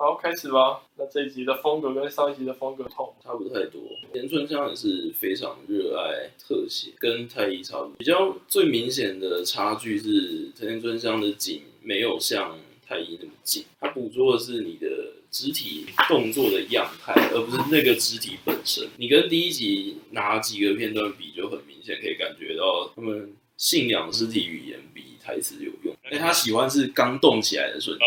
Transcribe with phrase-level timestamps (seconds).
[0.00, 0.80] 好，开始吧。
[0.96, 3.82] 那这一集的风格跟上一集的风格同差不太多。
[4.12, 7.94] 田村香也是非常热爱特写，跟太一差不多。
[7.98, 12.56] 比较最明显的差距是田村香的景没有像
[12.86, 14.86] 太一那么近，它捕捉的是你的
[15.32, 18.88] 肢体动作的样态，而不是那个肢体本身。
[18.98, 25.72] 你跟第一集拿几个片段比，就很明显可以感觉到他们信仰肢体语言比台词有
[26.10, 26.18] 用。
[26.18, 28.06] 哎，他喜欢是刚动起来的瞬间，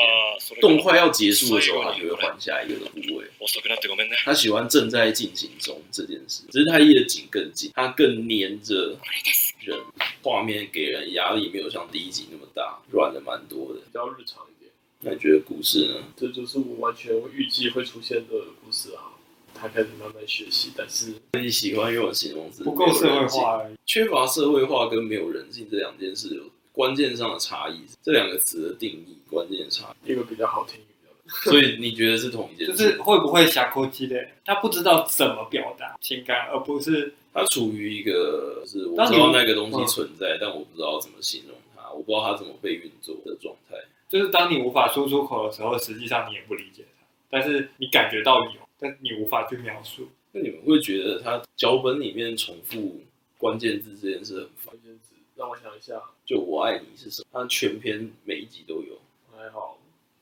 [0.59, 3.25] 动快要结束的时候，他就会换下一个的部位。
[4.23, 8.97] 他喜欢正在进行中这件事，只是太一的景更近，他更黏着
[9.59, 9.79] 人，
[10.21, 14.71] 画面给人压力没有像第一集那么大，软的蛮多的，比较日常一点。
[14.99, 15.95] 那你觉得故事呢？
[16.15, 19.17] 这就是我完全预计会出现的故事啊！
[19.53, 27.81] 他开始慢慢学习，但是你喜欢用形容词不够社会化，缺乏社会化跟没有人性这两件事有关键上的差异。
[28.01, 31.51] 这两个词的定义关键差异，一个比较好听，一个比较……
[31.51, 32.73] 所以你觉得是同一件事？
[32.73, 34.25] 就是会不会下口机的？
[34.45, 43.77] 他不知道怎么表达情感，而不是他处于一个是我知道那个东西存在，但我不知道怎么形容它，我不知道它怎么被运作的状态。
[44.09, 50.07] 就是当你无法说出口的时候，实际上你也不理解它，但是你感觉到有，但你无法去描述。
[50.33, 53.01] 那你们会觉得他脚本里面重复
[53.37, 54.75] 关键字这件事很烦？
[55.41, 57.41] 让我想一下，就我爱你是什么？
[57.41, 59.01] 他全篇每一集都有，
[59.35, 59.75] 还好，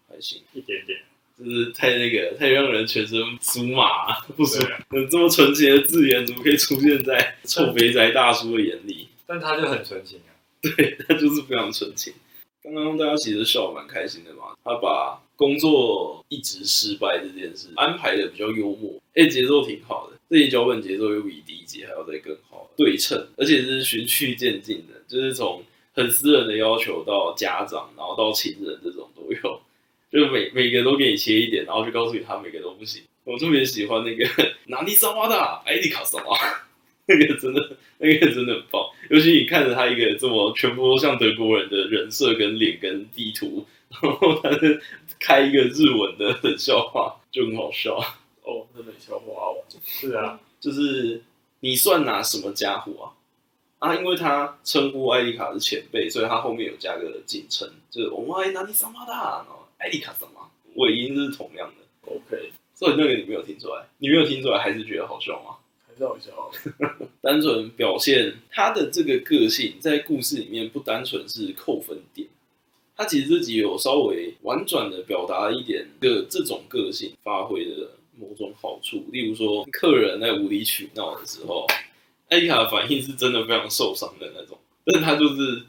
[0.08, 0.98] 还行，一点点，
[1.38, 4.68] 就是太那个，太让人全身酥麻，不舒服。
[5.12, 9.10] 这么纯情的字眼，怎么可以出现在臭肥宅大叔的眼里？
[9.28, 10.32] 但他就很纯情啊，
[10.62, 12.14] 对，他就是非常纯情。
[12.64, 25.64] 刚刚大家其实笑蛮开心的嘛，他把工作一直失败这件事安排的比较幽默，哎，节奏挺好的，这些脚本节奏又比第一集还要再更好，对称，而且是循序渐进的，就是从
[25.94, 29.62] 很私人的要求到家长，然后到情人这种都有，
[30.12, 33.02] 就是每每个都给你切一点，然后就告诉你他每个都不行。
[33.24, 34.26] 我特别喜欢那个
[34.68, 36.38] 哪里萨瓦达艾迪卡萨瓦。
[37.12, 38.84] 那个真的，那个真的很棒。
[39.10, 44.80] 尤其你看着他一个这么全部都像德国人的人设跟脸跟地图， 然后他是
[45.20, 48.00] 开一个日文的冷笑话，就很好笑。
[48.50, 51.22] 哦，那冷笑话哦，是啊，就是
[51.60, 53.88] 你算拿什么家伙啊？
[53.90, 62.12] 啊，因为他称呼艾丽卡是前辈，所以他后面有加个敬称，就是我们爱拿你什么的，然后艾丽卡什么尾音是同样的。
[62.12, 65.56] OK，所以那个你没有听出来，你没有听出来，还是觉得好笑吗？
[65.88, 66.52] 还是好笑，
[67.22, 72.28] 单纯表现他的这个个性，在故事里面不单纯是扣分点，
[72.98, 79.06] 他其实自己有稍微婉转的表达一点个这种个性发挥的某种好处。
[79.12, 81.66] 例如说，客人在无理取闹的时候，
[82.30, 85.64] 艾丽卡的反应是真的非常受伤的那种，但是他就是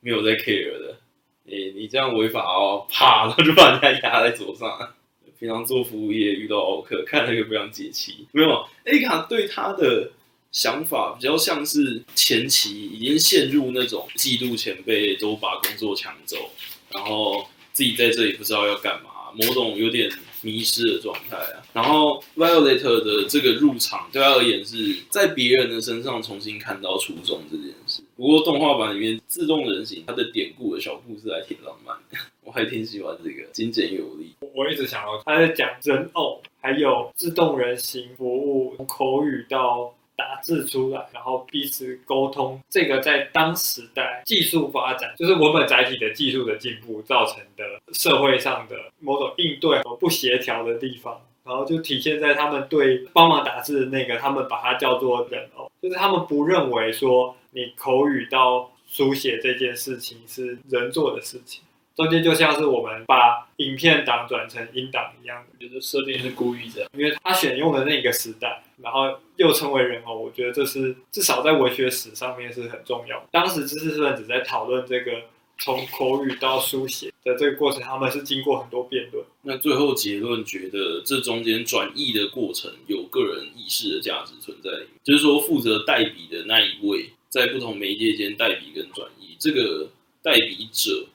[0.00, 0.98] 没有在 care 的。
[1.46, 4.94] 诶，你这样违法哦，啪，他就把人家压在桌上。
[5.36, 8.26] 平常做服务业遇到奥客，看那个非常解气。
[8.32, 10.10] 没有，艾卡对他的
[10.52, 16.50] 想法比较像是前期已经陷入那种嫉妒前辈都把工作抢走，
[16.90, 20.08] 然后自己在这里不知道要干嘛，某种有点
[20.44, 21.58] 迷失的状态啊。
[21.72, 24.76] 然后 Violet 的这个入场对他而言是
[25.10, 28.02] 在别人的身上重新看到初衷这件事。
[28.16, 31.96] 不过动画版里面自动人形它的典故的小故事还挺浪漫，
[32.44, 34.32] 我还挺喜欢这个精简有力。
[34.54, 42.60] 我一直想要他在讲人偶，还有自动人形服务，从口语到打字出来，然后彼此沟通。
[42.70, 61.62] 这个在当时代技术发展，就是文本载体的技术的进步造成的社会上的某种应对和不协调的地方，然后就体现在他们对帮忙打字的那个，他们把它叫做人偶，就是他们不认为说你口语到书写这件事情是人做的事情。
[61.96, 73.24] 中间就像是我们把影片档转成音档一样，就是设定是故意的，因为他选用的那个时代，然后又称为人偶，我觉得这是至少在文学史上面是很重要。
[73.30, 75.12] 当时知识分子在讨论这个
[75.58, 79.24] 从口语到书写的这个过程，他们是经过很多辩论。
[79.42, 84.70] 那最后结论觉得这中间转译的过程有个人意识的价值存在，
[85.04, 89.88] 就是说负责代笔的那一位在不同媒介间代笔跟转译，这个
[90.20, 91.06] 代笔者。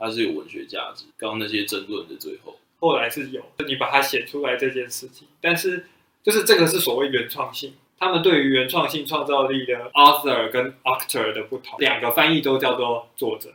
[0.00, 1.04] 它是有文学价值。
[1.18, 5.84] 刚刚那些争论的最后，后来是有你把它写出来这件事情，但是
[6.22, 7.74] 就是这个是所谓原创性。
[7.98, 13.50] 他们对于原创性创造力的 author 跟 actor 的不同，两个翻译都叫做作者，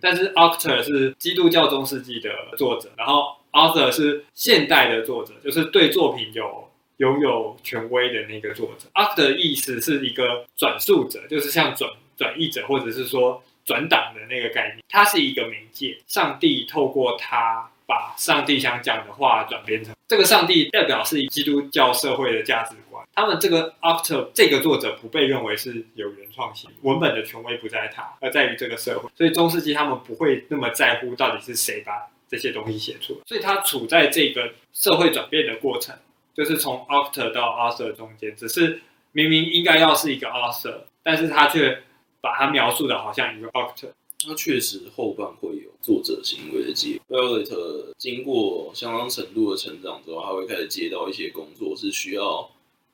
[0.00, 8.86] 但是 actor 是基督教中世纪的作者，然后 author 是现代的作者，就是对作品有拥有权威的那个作者。
[8.94, 13.42] actor 的意思是一个转述者，就是像转转译者，或者是说。
[13.72, 23.02] 转档的那个概念，它是一个媒介，上帝透过它把上帝想讲的话转变成这个上帝代表是基督教社会的价值观。
[23.14, 29.08] 他们这个 Octo 这个作者不被认为是有原创性，文本的权威不在他，而在于这个社会。
[29.16, 31.92] 所以中世纪他们不会那么在乎到底是谁把
[32.28, 33.20] 这些东西写出来。
[33.26, 35.96] 所以他处在这个社会转变的过程，
[36.34, 38.82] 就是从 Octo 到 Arthur 中间，只是
[39.12, 41.82] 明明应该要是一个 Arthur，但是他却
[42.22, 43.88] 把它描述的好像一个 Octo。
[44.24, 47.16] 他确实后半会有作者行为的介入。
[47.16, 52.48] Violet 经过相当程度的成长之后，他会开始接到一些工作，是需要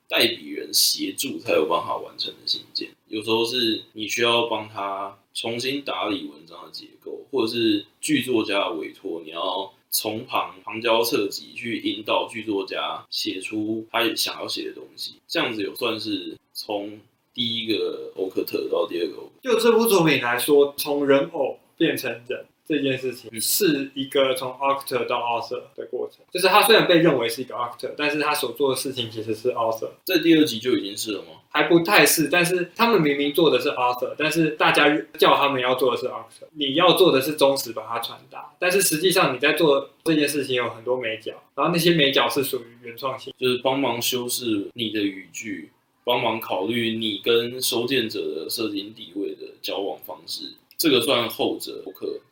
[0.07, 2.89] 代笔人协助才有办法完成的信件。
[3.09, 15.17] 有时候是你需要帮他重新打理文章的结构，或者是剧作家的委托，你要从旁旁敲侧击去引导剧作家写出他想要写的东西。
[15.27, 16.99] 这样子有算是从。
[17.39, 26.19] 第一个欧克特到第二个欧克特，就这部作品来说，从人偶变成人这件事情，是一个从 Octo 到 author 的过程。
[26.33, 29.87] 就是他虽然被认为是一个 Octo，但是他所做的事情其实是 author。
[30.03, 31.27] 在第二集就已经是了吗？
[31.47, 36.43] 还不太是，但是他们明明做的是 author，但是大家叫他们要做的是 Octo。
[36.55, 45.71] 你要做的是忠实把它传达，但是实际上你在做这件事情有很多美角，然后那些美角是属于原创性，就是帮忙修饰你的语句。
[46.09, 51.83] 帮忙考虑你跟收件者的社经地位的交往方式，这个算后者。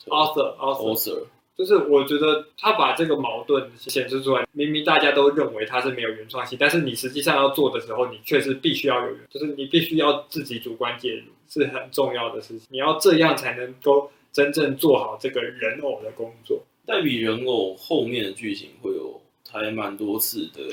[0.07, 1.25] Author，Author，
[1.55, 4.47] 就是我觉得他把这个矛盾显示出来。
[4.51, 12.67] 明明大家都认为他是没有原创性，但是你实际上要做的时候，你确实必须要有原，就是你必须要自己主观介入，是很重要的事情。
[12.71, 16.63] 你要这样才能够真正做好这个人偶的工作。
[16.87, 19.21] 代笔人偶后面的剧情会有
[19.51, 20.63] 还蛮多次的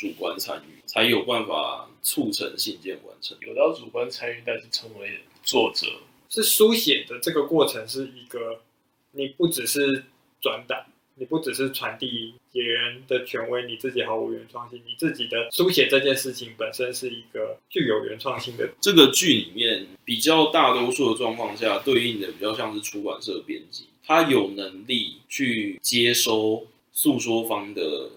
[0.00, 1.86] 主观参与，才有办法。
[2.02, 5.86] 促成信件完成，有到主观参与，但是成为作者
[6.30, 8.62] 是书写的这个过程是一个，
[9.12, 10.02] 你不只是
[10.40, 10.86] 转达，
[11.16, 18.66] 你不只是传递别人的权威，你自己毫无原创性，你自己的书写这件事情本身是一个具有原创性的。
[18.80, 28.12] 这个剧里面比较大多数的状况下，对应的比较像是出版社编辑，他有能力去接收诉说方的。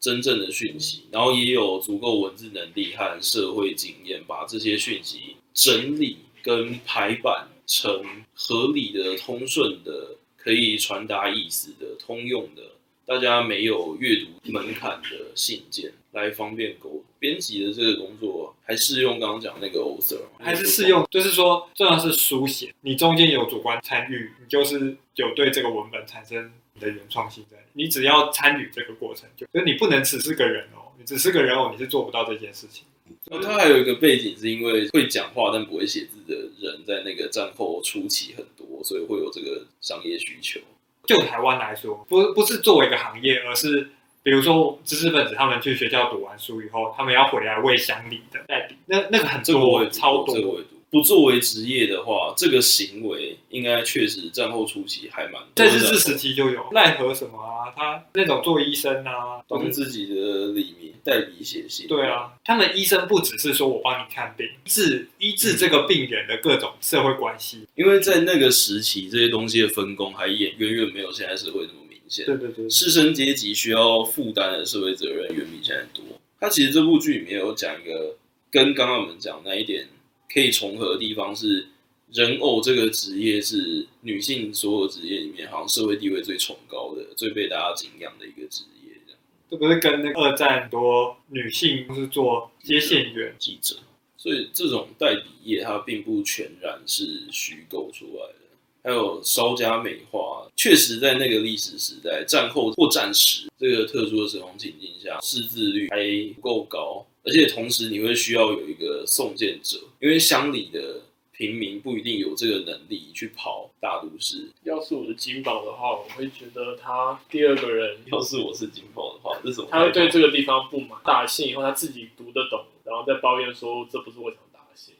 [0.00, 8.02] 真正的讯息，然后也有足够文字能力和社会经验，把这些讯息整理跟排版成
[8.32, 12.62] 合理的、通顺的、可以传达意思的、通用的、
[13.04, 17.04] 大家没有阅读门槛的信件，来方便沟通。
[17.18, 21.06] 编辑的这个工作还适用刚刚讲那个 author 还是适用？
[21.10, 26.50] 就是说，重要是书写，你中间有主观参与，你就是有对这个文本产生。
[26.80, 32.84] 的原创性在，你只要参与这个过程，就就你不能只是个人哦，你只是个人偶，你是做不到这件事情。
[33.26, 40.60] 那他还有一个背景，是因为会讲话但不会写字的人，在那个战后初期很多，所以会有这个商业需求。
[41.04, 43.90] 就台湾来说，不不是作为一个行业，而是
[44.22, 50.60] 比如说知识分子他们去学校读完书以后，他们要回来为乡里的代笔，那那个很多，超多。
[50.90, 55.48] 这个不作为职业的话，这个行为应该确实战后初期还蛮多。
[55.54, 61.86] 在日治时期就有奈何什么啊，他那种做医生啊，帮自己的里面代笔写信。
[61.86, 67.66] 对啊，他们医生不只是说我帮你看病，治医治这个病人的各种社会关系。
[67.76, 72.26] 因为在那个时期，这些东西的分工还远远远没有现在社会那么明显。
[72.26, 76.04] 对对对，士绅阶级需要负担的社会责任远比现在多。
[76.40, 78.16] 他其实这部剧里面有讲一个
[78.50, 79.86] 跟刚刚我们讲那一点。
[80.32, 81.66] 可以重合的地方是，
[82.12, 89.20] 人偶这个职业是女性所有职业里面好像社会地位最崇高的、最被大家敬仰的一个职业，这样。
[89.50, 93.76] 这不是跟那个二战很多女性都是做接线员、记者，
[94.16, 98.34] 所以这种代笔业它并不全然是虚构出来的。
[98.82, 107.06] 还有稍加美化，确实在那个历史时代、战后或战时这个特殊的时空情境下，识字率还不够高。
[107.22, 114.48] 而且同时，你会需要有一个送件者，因为乡里的平民不一定有这个能力去跑大都市。
[114.64, 117.98] 要是我是金宝的话，我会觉得他第二个人。
[118.10, 120.98] 要是我是金宝的话，这是他会对这个地方不满。
[121.04, 124.94] 打信以后，他自己读得懂，然后再抱怨说：“这不是我想打的信。”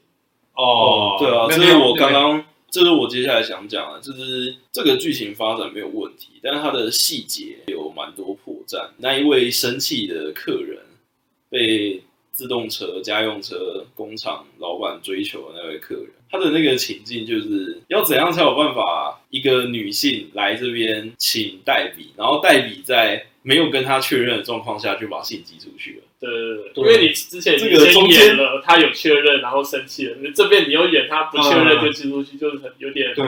[0.53, 8.89] 哦，对啊，这是我刚刚，这是我接下来想讲的，就是这个剧情发展没有问题，但是它的细节有蛮多破绽。
[8.97, 10.85] 那一位生气的客人
[11.49, 12.03] 被。
[12.31, 26.03] 自动车、家用车工厂老板追求的那位客人，他的那个情境就是要怎样才有办法一个女性来这边请代笔，然后代笔在没有跟他确认的状况下就把信寄出去了。
[26.19, 33.25] 对对对，因为你之前已经先演了，他有确认，然后生气了，这边你又演他不确认就寄出去，就是很有点对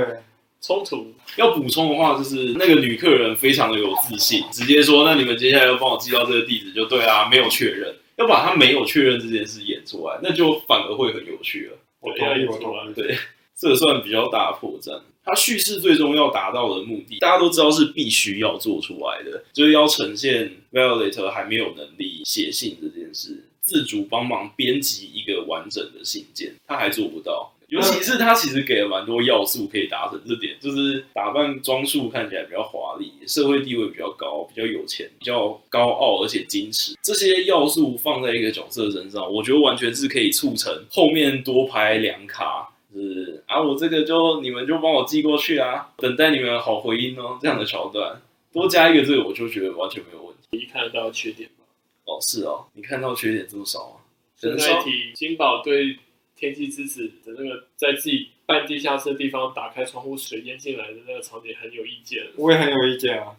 [0.62, 1.13] 冲突。
[1.36, 12.93] 要补充的话，就是那个女客人非常的有自信，直接说：“那你们接下来要帮我寄到这个地址就对啊，没有确认，要把他没有确认这件事演出来，那就反而会很有趣了。”我同意，我同意。
[12.93, 13.17] 对，
[13.55, 15.01] 这算比较大的破绽。
[15.25, 27.53] 他叙事最终要达到的目的，大家都知道是必须要做出来的，就是要呈现 Violet 还没有能力写信这件事，自主帮忙编辑一个完整的信件，他还做不到。
[27.70, 32.83] 尤其是他其实给了蛮多要素可以达成这点，就是打扮装束看起来比较华丽，
[33.27, 36.96] 社会地位比较高，比较有钱，比较高傲而且矜持。
[37.01, 42.70] 这些要素放在一个角色身上，我觉得完全是可以促成后面多拍两卡。
[42.94, 47.39] 是啊，我这个就你们就帮我寄过去啊， 等待你们好回音哦。
[47.42, 50.58] 这样的桥段多加一个这个，我就觉得完全没有问题。
[50.58, 51.65] 你看得到缺点吗？
[52.06, 53.98] 哦，是哦，你看到缺点这么少啊？
[54.42, 55.98] 那一题金宝对
[56.36, 62.24] 天气之子的那个在自己半地下室的地方打开窗户水淹进来的那个场景很有意见。
[62.36, 63.36] 我也很有意见啊。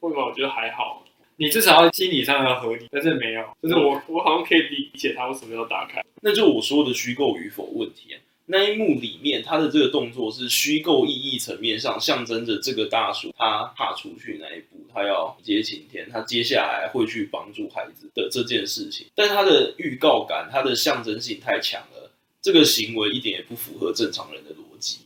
[0.00, 0.26] 为什么？
[0.26, 1.04] 我觉得还好。
[1.36, 6.04] 你至少要心理上要合理，但是没有，就是我我好像可以理解他为什么要打开。
[6.20, 8.20] 那就我说的虚构与否问题啊。
[8.46, 19.06] 那一幕里面，他的这个动作是虚构意义层面上象征着这个大叔他踏出去那一步，他要接晴天，他接下来会去帮助孩子的这件事情。
[19.14, 22.01] 但他的预告感，他的象征性太强了，
[22.42, 24.98] 这个行为一点也不符合正常人的逻辑。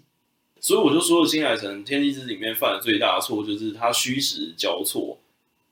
[0.59, 5.16] 所以我就说，新海诚《天气之子》里面犯的最大的错就是他虚实交错，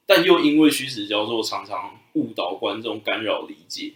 [0.07, 3.95] 但又因为虚实交错，常常误导观众，干扰理解。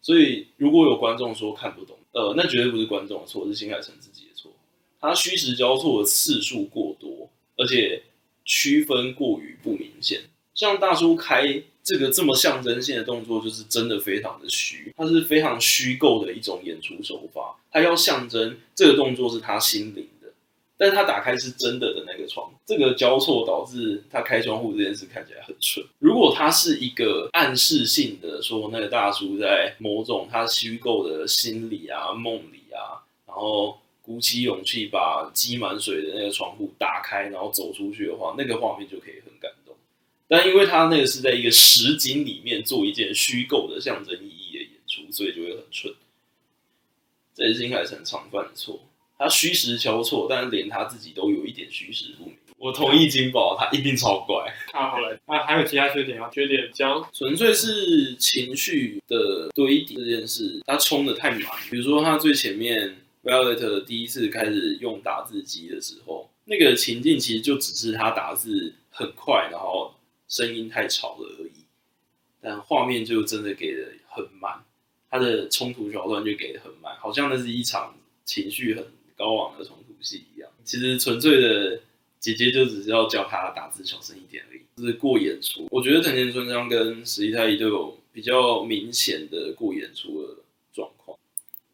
[0.00, 4.50] 所以如果有观众说看不懂，呃，那绝对不是观众的错，是新海诚自己的错。
[5.00, 8.02] 他虚实交错的次数过多，而且
[8.44, 10.22] 区分过于不明显。
[10.54, 17.54] 像大叔开这个这么象征性的动作，就是真的非常的虚，它是非常虚构的一种演出手法。
[17.70, 20.28] 它要象征这个动作是他心灵的，
[20.78, 25.84] 但是他打开是真的的那个窗，这个交错导致他开窗户这件事看起来很蠢。
[25.98, 39.50] 如果他是一个暗示性的说，那个大叔在某种他虚构的心理啊、梦里啊，然后鼓起勇气把积满水的那个窗户打开，然后走出去的话，那个画面就可以很感。
[40.36, 45.94] 但因为他那个是在一个实景里面做一件虚构的象征意义的演出，所以就会很蠢。
[47.32, 48.80] 这也是新海诚常犯的错，
[49.16, 52.34] 他虚实交错，但是连他自己都有一点虚实不明。
[52.58, 54.52] 我同意金宝，他一定超怪。
[54.72, 56.28] 他后来啊，还有其他缺点啊？
[56.32, 61.42] 缺点讲纯粹是情绪的堆叠这件事，他冲得太满。
[61.70, 69.94] 比如说他最前面，Violet 第一次开始用打字机的时候，那个情境其实就只是他打字很快，然后
[70.34, 71.64] 声音太吵了而已。
[72.40, 74.64] 但画面就真的给的很慢，
[75.08, 78.84] 他的冲突桥段就给的很慢，好像那是一场情绪很
[79.16, 80.50] 高昂的冲突戏一样。
[80.64, 81.80] 其实纯粹的。
[82.24, 85.68] 姐姐就只是要教他打字小声一点而已，就是过演出。
[85.70, 90.36] 我觉得藤田春香跟石一太一都有比较明显的过演出的
[90.72, 91.18] 状况。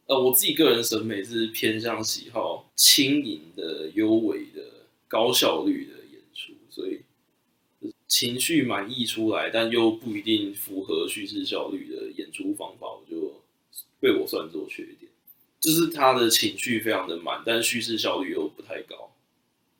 [0.06, 4.60] 呃，我自己个人审美是偏向喜好轻盈的、优美的、
[5.06, 7.00] 高效率的演出，所以
[8.10, 13.40] 情绪满溢出来，但又不一定符合叙事效率的演出方法，我就
[14.00, 15.08] 被我算作缺点。
[15.60, 19.12] 就是他的情绪非常的满，但叙事效率又不太高。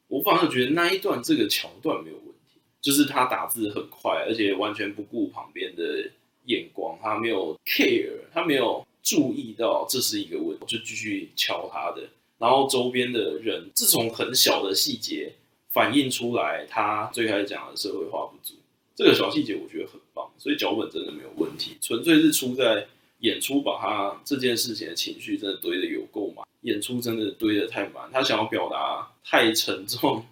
[0.06, 6.08] 我反而觉得那一段这个桥段没有问题，就是他打字很快，而且完全不顾旁边的
[6.44, 12.08] 眼光，他没有 care，他没有注意到这是一个问题，就继续敲他的。
[12.38, 15.32] 然后周边的人，自从很小的细节
[15.72, 18.54] 反映出来，他最开始讲的社会化不足，
[18.94, 22.86] 这个小细节我觉得很棒，所以脚本真的没有问题，纯粹是出在
[23.20, 26.44] 演出把他这件事情的情绪真的堆得有够满。
[26.62, 30.22] 演出真的堆得太满，他想要表达太沉重，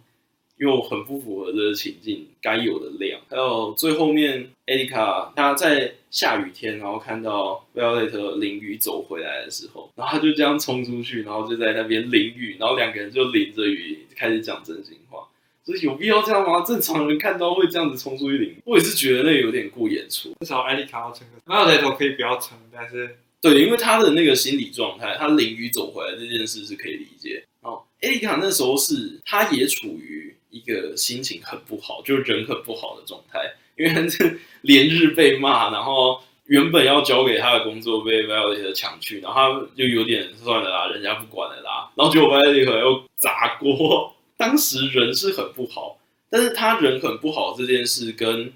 [0.58, 3.18] 又很不符合这个情境该有的量。
[3.30, 15.26] 还有最后面，艾丽卡她在下雨天，然后看到 Violet 淋雨走回来的时候，然后他就这样冲出去，然后就在那边淋雨，然后两个人就淋着雨开始讲真心话。
[15.68, 16.62] 所以有必要这样吗？
[16.62, 20.32] 正常人看到会这样子冲出去淋，我也是觉得那有点过演出。
[20.40, 23.18] 至少艾丽卡要撑个，Violet 可以不要撑，但是。
[23.42, 27.44] 对，因为他的那个心理状态，他淋雨走回来这件事是可以理解。
[27.60, 33.38] 哦，艾丽卡那时候是，他也处于一个心情很不好，就是人很不好的状态，
[33.76, 44.14] 因为他是 连日被骂，然后原本要交给他的工作被 Violet 抢去，然后他就有点算了啦，人家不管了啦，然后结果 Violet 又砸锅。
[44.38, 45.98] 当时人是很不好，
[46.30, 48.54] 但是他人很不好这件事跟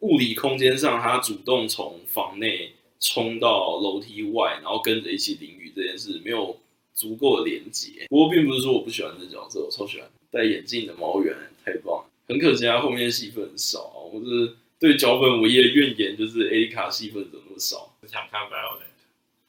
[0.00, 2.74] 物理空间上他主动从房内。
[3.00, 6.58] 冲到楼梯外，然后跟着一起淋雨这件事没有
[6.92, 8.06] 足够的连接。
[8.08, 11.32] 不过并不是说我不喜欢这角色，我超喜欢戴眼镜的毛猿，
[11.64, 12.10] 太棒了。
[12.26, 17.94] 很可惜他后面戏份很少，我是对脚本唯一的怨言就是 A 卡戏份怎么那么少？
[18.02, 18.90] 只想看 Violet，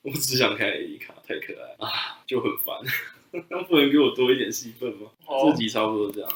[0.04, 2.78] 我只想看 A 卡，太可爱啊，就很烦。
[3.50, 5.12] 那不能给我多一点戏份吗
[5.52, 6.30] 自己差不多这样。